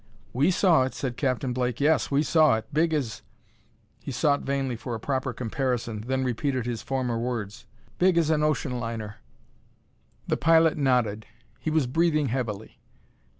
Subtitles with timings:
[0.33, 2.65] "We saw it," said Captain Blake; "yes, we saw it.
[2.73, 3.21] Big as"
[4.03, 7.67] He sought vainly for a proper comparison, then repeated his former words:
[7.99, 9.17] "Big as an ocean liner!"
[10.25, 11.27] The pilot nodded;
[11.59, 12.79] he was breathing heavily.